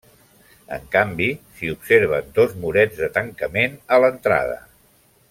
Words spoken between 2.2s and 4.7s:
dos murets de tancament a l’entrada.